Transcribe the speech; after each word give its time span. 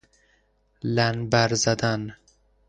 لنبر 0.83 1.53
زدن 1.53 2.13